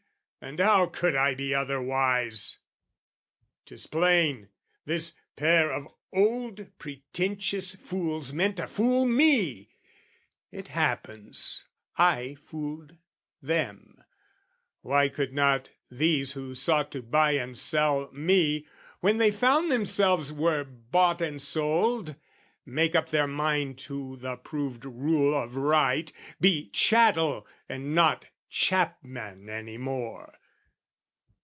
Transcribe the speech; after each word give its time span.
And 0.43 0.59
how 0.59 0.87
could 0.87 1.15
I 1.15 1.35
be 1.35 1.53
otherwise? 1.53 2.57
'Tis 3.67 3.85
plain: 3.85 4.49
this 4.85 5.13
pair 5.35 5.71
of 5.71 5.87
old 6.11 6.75
pretentious 6.79 7.75
fools 7.75 8.33
Meant 8.33 8.57
to 8.57 8.65
fool 8.65 9.05
me: 9.05 9.69
it 10.51 10.69
happens, 10.69 11.65
I 11.95 12.37
fooled 12.43 12.97
them, 13.39 14.03
Why 14.81 15.09
could 15.09 15.31
not 15.31 15.69
these 15.91 16.31
who 16.31 16.55
sought 16.55 16.89
to 16.93 17.03
buy 17.03 17.33
and 17.33 17.55
sell 17.55 18.11
Me, 18.11 18.65
when 18.99 19.19
they 19.19 19.29
found 19.29 19.69
themselves 19.69 20.33
were 20.33 20.63
bought 20.63 21.21
and 21.21 21.39
sold, 21.39 22.15
Make 22.65 22.95
up 22.95 23.09
their 23.11 23.27
mind 23.27 23.77
to 23.91 24.17
the 24.17 24.37
proved 24.37 24.85
rule 24.85 25.35
of 25.39 25.55
right, 25.55 26.11
Be 26.39 26.71
chattel 26.71 27.45
and 27.69 27.93
not 27.93 28.25
chapman 28.53 29.47
any 29.47 29.77
more? 29.77 30.33